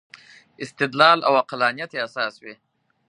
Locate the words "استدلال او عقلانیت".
0.63-1.91